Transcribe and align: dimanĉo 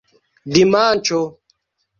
dimanĉo 0.55 1.21